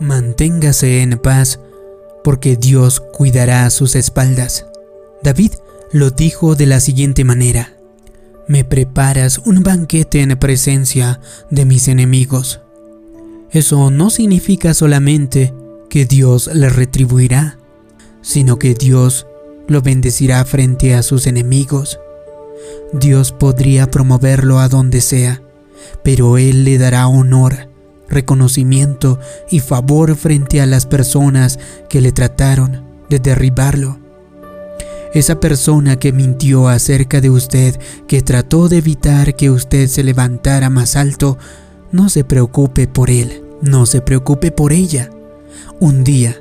[0.00, 1.58] Manténgase en paz,
[2.22, 4.66] porque Dios cuidará sus espaldas.
[5.22, 5.52] David
[5.92, 7.74] lo dijo de la siguiente manera.
[8.46, 11.20] Me preparas un banquete en presencia
[11.50, 12.60] de mis enemigos.
[13.50, 15.52] Eso no significa solamente
[15.90, 17.58] que Dios le retribuirá,
[18.22, 19.26] sino que Dios
[19.66, 21.98] lo bendecirá frente a sus enemigos.
[22.92, 25.42] Dios podría promoverlo a donde sea,
[26.02, 27.67] pero Él le dará honor,
[28.08, 29.18] reconocimiento
[29.50, 33.98] y favor frente a las personas que le trataron de derribarlo.
[35.14, 40.68] Esa persona que mintió acerca de usted, que trató de evitar que usted se levantara
[40.68, 41.38] más alto,
[41.92, 45.10] no se preocupe por él, no se preocupe por ella.
[45.80, 46.36] Un día,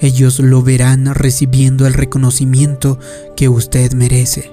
[0.00, 2.98] ellos lo verán recibiendo el reconocimiento
[3.36, 4.50] que usted merece.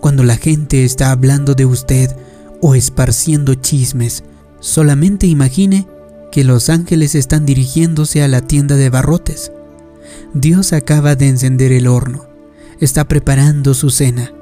[0.00, 2.16] Cuando la gente está hablando de usted
[2.60, 4.24] o esparciendo chismes,
[4.60, 5.86] solamente imagine
[6.30, 9.52] que los ángeles están dirigiéndose a la tienda de barrotes.
[10.32, 12.30] Dios acaba de encender el horno
[12.80, 14.32] está preparando su cena.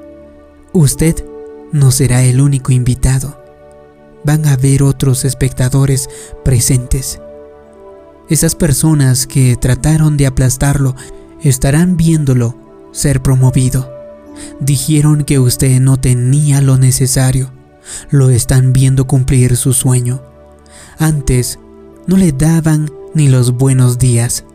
[0.71, 1.23] Usted
[1.71, 3.37] no será el único invitado.
[4.23, 6.09] Van a haber otros espectadores
[6.43, 7.19] presentes.
[8.29, 10.95] Esas personas que trataron de aplastarlo
[11.41, 12.57] estarán viéndolo
[12.91, 13.91] ser promovido.
[14.59, 17.51] Dijeron que usted no tenía lo necesario.
[18.09, 20.21] Lo están viendo cumplir su sueño.
[20.97, 21.59] Antes
[22.07, 24.45] no le daban ni los buenos días.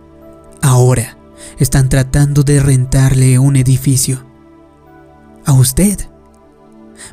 [0.63, 1.17] Ahora
[1.59, 4.25] están tratando de rentarle un edificio.
[5.45, 5.99] A usted.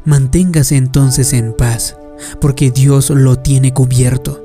[0.05, 1.97] Manténgase entonces en paz,
[2.39, 4.43] porque Dios lo tiene cubierto.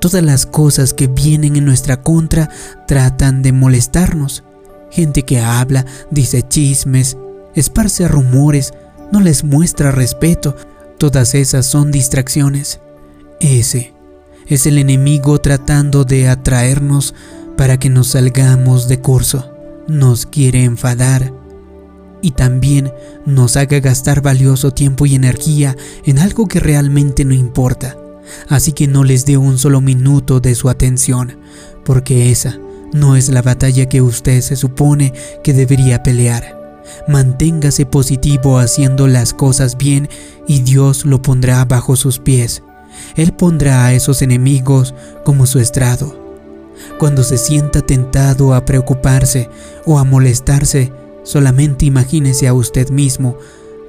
[0.00, 2.50] Todas las cosas que vienen en nuestra contra
[2.86, 4.44] tratan de molestarnos.
[4.90, 7.16] Gente que habla, dice chismes,
[7.54, 8.72] esparce rumores,
[9.12, 10.56] no les muestra respeto.
[10.98, 12.80] Todas esas son distracciones.
[13.38, 13.94] Ese
[14.48, 17.14] es el enemigo tratando de atraernos
[17.56, 19.48] para que nos salgamos de curso.
[19.86, 21.32] Nos quiere enfadar
[22.20, 22.92] y también
[23.26, 27.96] nos haga gastar valioso tiempo y energía en algo que realmente no importa.
[28.48, 31.38] Así que no les dé un solo minuto de su atención,
[31.84, 32.58] porque esa
[32.92, 35.12] no es la batalla que usted se supone
[35.44, 36.57] que debería pelear.
[37.06, 40.08] Manténgase positivo haciendo las cosas bien
[40.46, 42.62] y Dios lo pondrá bajo sus pies.
[43.16, 44.94] Él pondrá a esos enemigos
[45.24, 46.28] como su estrado
[46.98, 49.48] cuando se sienta tentado a preocuparse
[49.86, 53.38] o a molestarse, solamente imagínese a usted mismo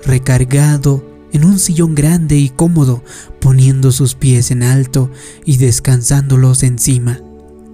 [0.05, 3.03] recargado en un sillón grande y cómodo,
[3.39, 5.09] poniendo sus pies en alto
[5.45, 7.19] y descansándolos encima.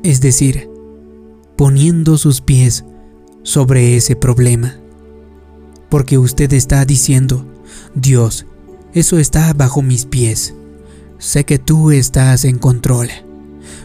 [0.04, 0.70] Es decir,
[1.56, 2.84] poniendo sus pies
[3.44, 4.76] sobre ese problema.
[5.96, 7.46] Porque usted está diciendo,
[7.94, 8.46] Dios,
[8.94, 10.54] eso está bajo mis pies.
[11.20, 13.08] Sé que tú estás en control.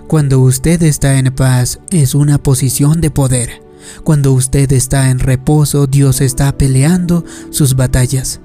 [0.09, 3.63] Cuando usted está en paz es una posición de poder.
[4.03, 8.41] Cuando usted está en reposo, Dios está peleando sus batallas.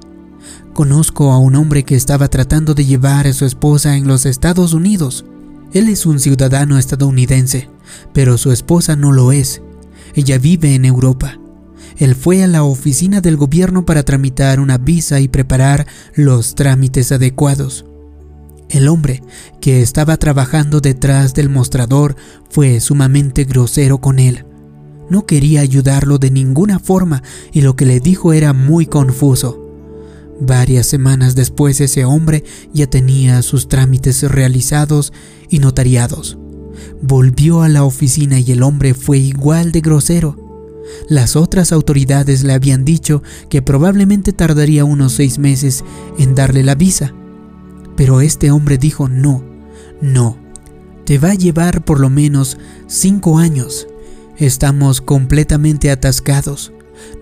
[0.76, 4.74] Conozco a un hombre que estaba tratando de llevar a su esposa en los Estados
[4.74, 5.26] Unidos.
[5.74, 7.68] Él es un ciudadano estadounidense,
[8.14, 9.64] pero su esposa no lo es.
[10.14, 11.40] Ella vive en Europa.
[11.98, 17.12] Él fue a la oficina del gobierno para tramitar una visa y preparar los trámites
[17.12, 17.86] adecuados.
[18.70, 19.24] El hombre
[19.62, 22.16] que estaba trabajando detrás del mostrador
[22.50, 24.46] fue sumamente grosero con él.
[25.10, 29.62] No quería ayudarlo de ninguna forma y lo que le dijo era muy confuso.
[30.40, 32.44] Varias semanas después ese hombre
[32.74, 35.14] ya tenía sus trámites realizados
[35.50, 36.38] y notariados.
[37.02, 40.45] Volvió a la oficina y el hombre fue igual de grosero.
[41.10, 45.84] Las otras autoridades le habían dicho que probablemente tardaría unos seis meses
[46.18, 47.14] en darle la visa
[47.96, 49.44] pero este hombre dijo, no,
[50.02, 50.38] no,
[51.06, 52.58] te va a llevar por lo menos
[52.88, 53.88] cinco años.
[54.38, 56.74] Estamos completamente atascados.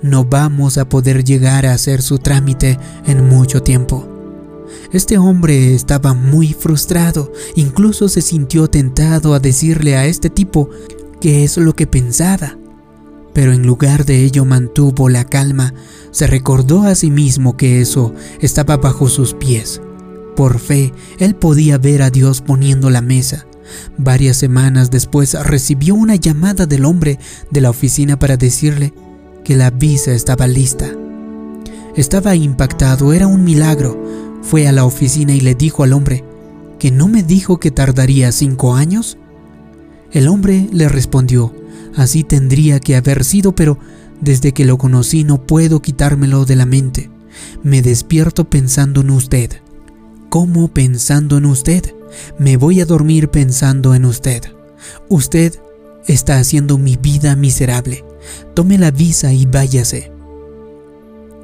[0.02, 4.07] No vamos a poder llegar a hacer su trámite en mucho tiempo.
[4.91, 10.70] Este hombre estaba muy frustrado, incluso se sintió tentado a decirle a este tipo
[11.22, 12.58] qué es lo que pensaba.
[13.34, 15.74] Pero en lugar de ello mantuvo la calma,
[16.12, 19.82] se recordó a sí mismo que eso estaba bajo sus pies
[20.35, 23.46] por fe, él podía ver a Dios poniendo la mesa.
[23.97, 27.20] Varias semanas después recibió una llamada del hombre
[27.52, 28.94] de la oficina para decirle
[29.44, 30.90] que la visa estaba lista.
[31.96, 34.02] Estaba impactado, era un milagro.
[34.41, 36.24] Fue a la oficina y le dijo al hombre,
[36.79, 39.18] ¿que no me dijo que tardaría cinco años?
[40.12, 41.53] El hombre le respondió,
[41.95, 43.78] así tendría que haber sido, pero
[44.22, 47.09] desde que lo conocí no puedo quitármelo de la mente.
[47.63, 49.63] Me despierto pensando en usted
[50.34, 51.93] como pensando en usted.
[52.40, 54.41] Me voy a dormir pensando en usted.
[55.07, 55.53] Usted
[56.07, 58.03] está haciendo mi vida miserable.
[58.55, 60.11] Tome la visa y váyase.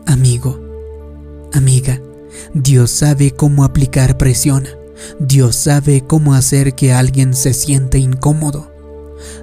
[0.07, 0.59] Amigo,
[1.53, 2.01] amiga,
[2.55, 4.67] Dios sabe cómo aplicar presión.
[5.19, 8.71] Dios sabe cómo hacer que alguien se sienta incómodo.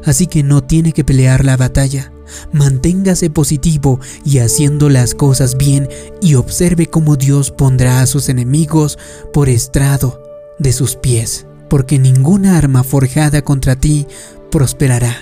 [0.04, 2.12] Así que no tiene que pelear la batalla.
[2.52, 5.88] Manténgase positivo y haciendo las cosas bien
[6.20, 8.98] y observe cómo Dios pondrá a sus enemigos
[9.32, 10.22] por estrado
[10.58, 14.06] de sus pies, porque ninguna arma forjada contra ti
[14.50, 15.16] prosperará.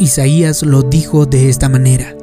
[0.00, 2.16] Isaías lo dijo de esta manera,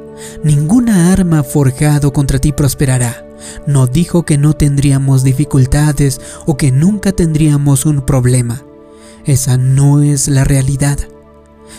[0.44, 3.24] ninguna arma forjado contra ti prosperará.
[3.66, 8.62] No dijo que no tendríamos dificultades o que nunca tendríamos un problema.
[9.24, 10.98] Esa no es la realidad.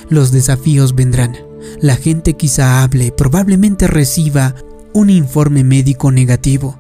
[0.10, 1.38] Los desafíos vendrán.
[1.80, 4.56] La gente quizá hable, probablemente reciba
[4.94, 6.80] un informe médico negativo.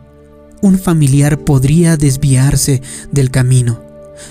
[0.62, 2.81] Un familiar podría desviarse
[3.12, 3.81] del camino.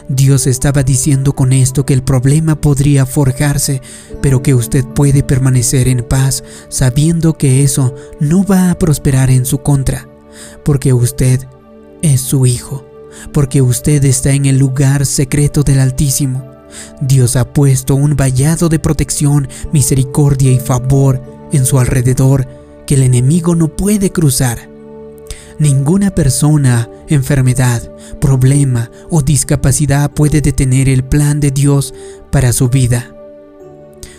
[0.09, 3.83] Dios estaba diciendo con esto que el problema podría forjarse,
[4.21, 9.45] pero que usted puede permanecer en paz sabiendo que eso no va a prosperar en
[9.45, 10.09] su contra,
[10.65, 11.47] porque usted
[12.01, 12.87] es su hijo,
[13.33, 16.53] porque usted está en el lugar secreto del Altísimo
[17.01, 21.23] Dios ha puesto un vallado de protección, misericordia y favor
[21.53, 22.47] en su alrededor
[22.87, 24.71] que el enemigo no puede cruzar.
[25.59, 31.95] Ninguna persona, enfermedad, problema o discapacidad puede detener el plan de Dios
[32.31, 33.15] para su vida.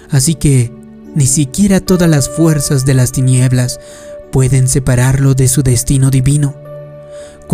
[0.10, 0.72] Así que
[1.16, 3.80] ni siquiera todas las fuerzas de las tinieblas
[4.32, 6.63] pueden separarlo de su destino divino.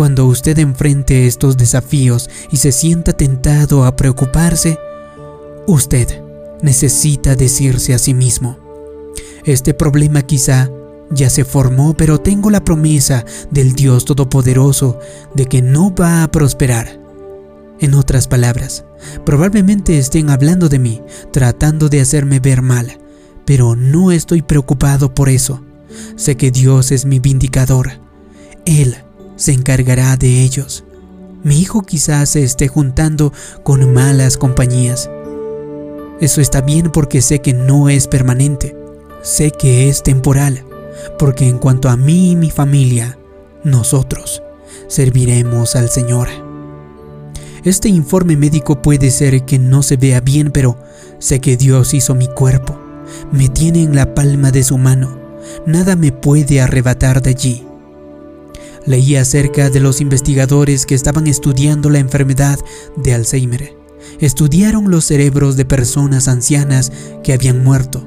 [0.00, 4.78] Cuando usted enfrente estos desafíos y se sienta tentado a preocuparse,
[5.66, 6.22] Usted
[6.62, 8.56] necesita decirse a sí mismo,
[9.44, 10.70] este problema quizá
[11.10, 14.98] ya se formó, pero tengo la promesa del Dios Todopoderoso
[15.34, 16.98] de que no va a prosperar.
[17.78, 18.86] En otras palabras,
[19.26, 22.98] probablemente estén hablando de mí, tratando de hacerme ver mal,
[23.44, 25.62] pero no estoy preocupado por eso.
[26.16, 28.00] Sé que Dios es mi vindicador.
[28.64, 28.96] Él
[29.40, 30.84] se encargará de ellos.
[31.42, 33.32] Mi hijo quizás se esté juntando
[33.64, 35.08] con malas compañías
[36.20, 38.76] eso está bien porque sé que no es permanente.
[39.22, 40.64] Sé que es temporal.
[41.18, 43.18] Porque en cuanto a mí y mi familia,
[43.64, 44.42] nosotros
[44.86, 46.28] serviremos al Señor.
[47.64, 50.76] Este informe médico puede ser que no se vea bien, pero
[51.18, 52.78] sé que Dios hizo mi cuerpo.
[53.32, 55.18] Me tiene en la palma de su mano.
[55.64, 57.66] Nada me puede arrebatar de allí.
[58.86, 62.58] Leí acerca de los investigadores que estaban estudiando la enfermedad
[62.96, 63.80] de Alzheimer
[64.20, 66.92] estudiaron los cerebros de personas ancianas
[67.22, 68.06] que habían muerto,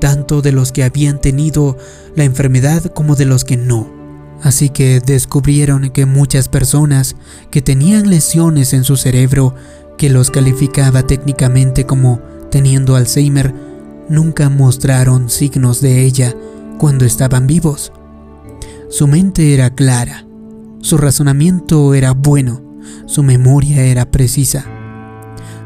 [0.00, 1.76] tanto de los que habían tenido
[2.14, 3.92] la enfermedad como de los que no.
[4.42, 7.16] Así que descubrieron que muchas personas
[7.50, 9.54] que tenían lesiones en su cerebro
[9.96, 12.20] que los calificaba técnicamente como
[12.50, 13.54] teniendo Alzheimer
[14.08, 16.34] nunca mostraron signos de ella
[16.78, 17.92] cuando estaban vivos.
[18.94, 20.24] Su mente era clara,
[20.80, 22.62] su razonamiento era bueno,
[23.06, 24.64] su memoria era precisa.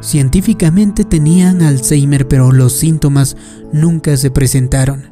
[0.00, 3.36] Científicamente tenían Alzheimer, pero los síntomas
[3.70, 5.10] nunca se presentaron.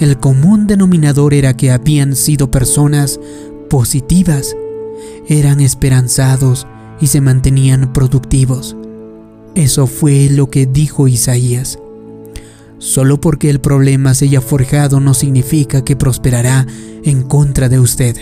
[0.00, 3.20] El común denominador era que habían sido personas
[3.68, 4.56] positivas,
[5.28, 6.66] eran esperanzados
[6.98, 8.74] y se mantenían productivos.
[9.54, 11.78] Eso fue lo que dijo Isaías.
[12.84, 16.66] Solo porque el problema se haya forjado no significa que prosperará
[17.02, 18.16] en contra de usted.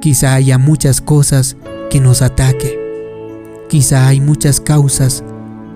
[0.00, 1.56] Quizá haya muchas cosas
[1.90, 2.86] que nos ataque
[3.68, 5.24] Quizá hay muchas causas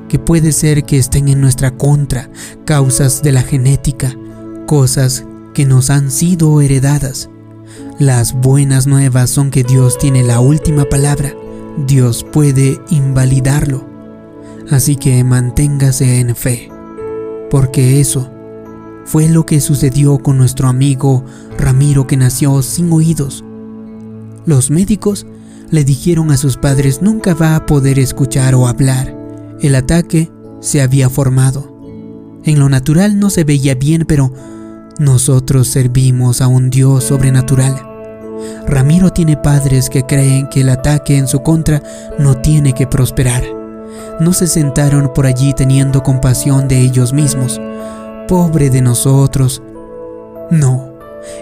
[0.08, 2.30] que puede ser que estén en nuestra contra,
[2.64, 4.16] causas de la genética,
[4.66, 5.24] cosas
[5.54, 7.30] que nos han sido heredadas.
[7.98, 11.34] Las buenas nuevas son que Dios tiene la última palabra.
[11.86, 13.84] Dios puede invalidarlo.
[14.70, 16.69] Así que manténgase en fe,
[17.50, 18.30] porque eso
[19.04, 21.24] fue lo que sucedió con nuestro amigo
[21.58, 23.44] Ramiro que nació sin oídos.
[24.46, 25.26] Los médicos
[25.70, 29.16] le dijeron a sus padres nunca va a poder escuchar o hablar.
[29.60, 30.30] El ataque
[30.60, 31.76] se había formado.
[32.44, 34.32] En lo natural no se veía bien, pero
[34.98, 37.82] nosotros servimos a un Dios sobrenatural.
[38.66, 41.82] Ramiro tiene padres que creen que el ataque en su contra
[42.18, 43.59] no tiene que prosperar.
[44.20, 47.60] No se sentaron por allí teniendo compasión de ellos mismos.
[48.28, 49.62] Pobre de nosotros.
[50.50, 50.90] No,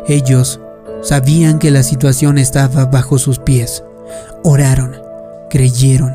[0.07, 0.61] ellos
[1.02, 3.85] sabían que la situación estaba bajo sus pies.
[4.45, 4.97] Oraron,
[5.50, 6.14] creyeron,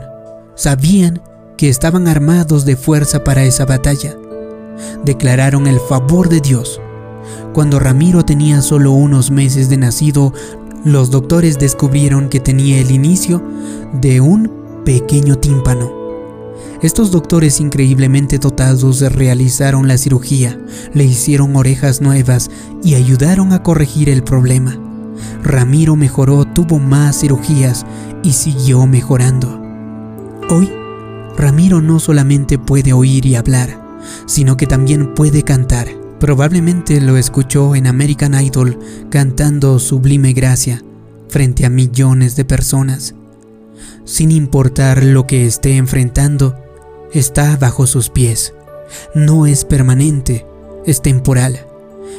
[0.56, 1.22] sabían
[1.58, 4.16] que estaban armados de fuerza para esa batalla.
[5.04, 6.82] Declararon el favor de Dios.
[7.54, 10.34] Cuando Ramiro tenía solo unos meses de nacido,
[10.84, 13.42] los doctores descubrieron que tenía el inicio
[13.94, 16.03] de un pequeño tímpano.
[16.84, 20.60] Estos doctores increíblemente dotados realizaron la cirugía,
[20.94, 22.52] le hicieron orejas nuevas
[22.84, 24.78] y ayudaron a corregir el problema.
[25.42, 27.86] Ramiro mejoró, tuvo más cirugías
[28.22, 29.62] y siguió mejorando.
[30.50, 30.70] Hoy,
[31.38, 33.80] Ramiro no solamente puede oír y hablar,
[34.26, 35.88] sino que también puede cantar.
[36.20, 38.78] Probablemente lo escuchó en American Idol
[39.10, 40.84] cantando Sublime Gracia
[41.30, 43.16] frente a millones de personas.
[44.04, 46.58] Sin importar lo que esté enfrentando,
[47.14, 48.54] está bajo sus pies.
[49.16, 50.46] No es permanente,
[50.86, 51.66] es temporal.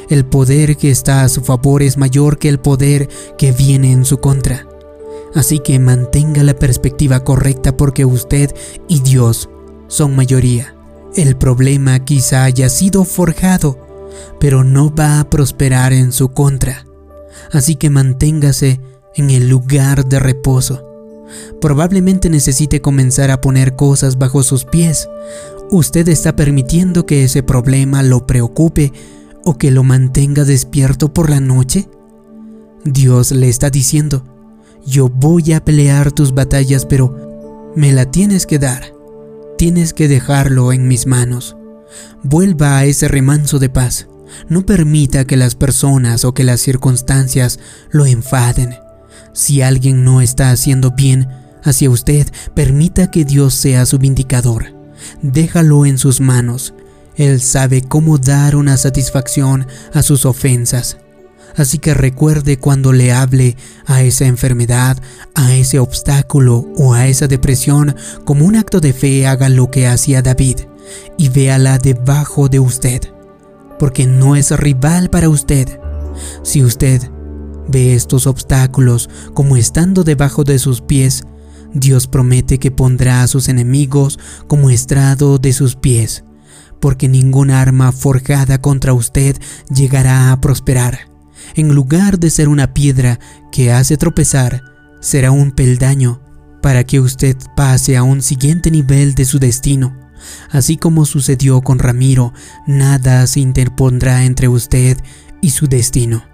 [0.09, 4.05] El poder que está a su favor es mayor que el poder que viene en
[4.05, 4.67] su contra.
[5.35, 8.55] Así que mantenga la perspectiva correcta porque usted
[8.89, 9.49] y Dios
[9.89, 10.75] son mayoría.
[11.17, 13.79] El problema quizá haya sido forjado,
[14.39, 16.87] pero no va a prosperar en su contra.
[17.53, 18.81] Así que manténgase
[19.15, 20.94] en el lugar de reposo.
[21.61, 25.09] Probablemente necesite comenzar a poner cosas bajo sus pies.
[25.71, 28.93] Usted está permitiendo que ese problema lo preocupe
[29.45, 31.89] o que lo mantenga despierto por la noche.
[32.85, 34.25] Dios le está diciendo,
[34.87, 38.93] yo voy a pelear tus batallas, pero me la tienes que dar.
[39.57, 41.57] Tienes que dejarlo en mis manos.
[42.23, 44.09] Vuelva a ese remanso de paz.
[44.49, 48.75] No permita que las personas o que las circunstancias lo enfaden.
[49.35, 51.29] Si alguien no está haciendo bien
[51.65, 54.75] hacia usted, permita que Dios sea su vindicador.
[55.23, 56.73] Déjalo en sus manos.
[57.17, 60.99] Él sabe cómo dar una satisfacción a sus ofensas.
[61.57, 64.99] Así que recuerde cuando le hable a esa enfermedad,
[65.35, 69.87] a ese obstáculo o a esa depresión, como un acto de fe haga lo que
[69.87, 70.61] hacía David
[71.19, 73.01] y véala debajo de usted,
[73.79, 75.81] porque no es rival para usted.
[76.43, 77.11] Si usted
[77.69, 81.25] Ve estos obstáculos como estando debajo de sus pies.
[81.73, 86.25] Dios promete que pondrá a sus enemigos como estrado de sus pies,
[86.81, 89.37] porque ninguna arma forjada contra usted
[89.75, 91.11] llegará a prosperar.
[91.55, 93.19] En lugar de ser una piedra
[93.51, 94.63] que hace tropezar,
[95.01, 96.21] será un peldaño
[96.63, 99.97] para que usted pase a un siguiente nivel de su destino.
[100.51, 102.33] Así como sucedió con Ramiro,
[102.67, 104.97] nada se interpondrá entre usted
[105.43, 106.34] y su destino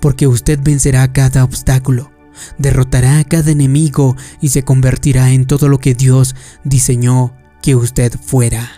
[0.00, 2.10] porque usted vencerá cada obstáculo,
[2.58, 8.12] derrotará a cada enemigo y se convertirá en todo lo que Dios diseñó que usted
[8.20, 8.70] fuera.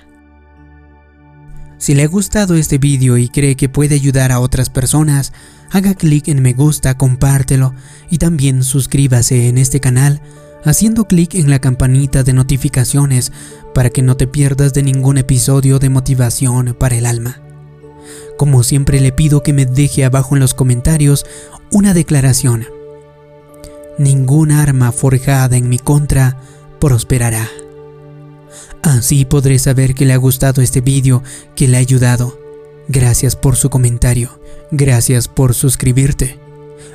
[1.79, 5.33] Si le ha gustado este vídeo y cree que puede ayudar a otras personas,
[5.71, 7.75] haga clic en me gusta, compártelo
[8.11, 10.21] y también suscríbase en este canal
[10.65, 13.33] haciendo clic en la campanita de notificaciones
[13.75, 17.50] para que no te pierdas de ningún episodio de motivación para el alma.
[18.41, 21.27] Como siempre le pido que me deje abajo en los comentarios
[21.71, 22.65] una declaración.
[23.99, 26.41] Ningún arma forjada en mi contra
[26.81, 27.51] prosperará.
[28.81, 31.23] Así podré saber que le ha gustado este vídeo,
[31.55, 32.41] que le ha ayudado.
[32.89, 34.41] Gracias por su comentario.
[34.71, 36.39] Gracias por suscribirte.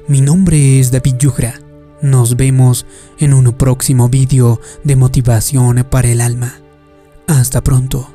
[0.08, 1.62] Mi nombre es David Yugra.
[2.02, 2.88] Nos vemos
[3.20, 6.60] en un próximo vídeo de motivación para el alma.
[7.28, 8.14] Hasta pronto.